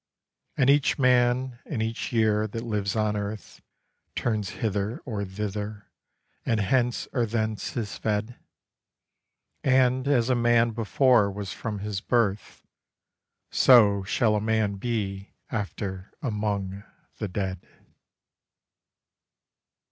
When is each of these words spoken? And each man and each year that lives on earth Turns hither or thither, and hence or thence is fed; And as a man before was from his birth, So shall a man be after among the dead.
And 0.57 0.67
each 0.67 0.97
man 0.97 1.59
and 1.63 1.79
each 1.83 2.11
year 2.11 2.47
that 2.47 2.63
lives 2.63 2.95
on 2.95 3.15
earth 3.15 3.61
Turns 4.15 4.49
hither 4.49 4.97
or 5.05 5.23
thither, 5.25 5.91
and 6.43 6.59
hence 6.59 7.07
or 7.13 7.27
thence 7.27 7.77
is 7.77 7.99
fed; 7.99 8.39
And 9.63 10.07
as 10.07 10.31
a 10.31 10.35
man 10.35 10.71
before 10.71 11.29
was 11.29 11.53
from 11.53 11.77
his 11.81 12.01
birth, 12.01 12.65
So 13.51 14.01
shall 14.01 14.33
a 14.35 14.41
man 14.41 14.77
be 14.77 15.35
after 15.51 16.11
among 16.23 16.83
the 17.19 17.27
dead. 17.27 17.59